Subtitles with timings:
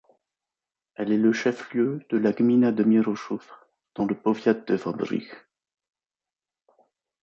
[0.95, 3.51] Elle est le chef-lieu de la gmina de Mieroszów,
[3.93, 5.45] dans le powiat de Wałbrzych.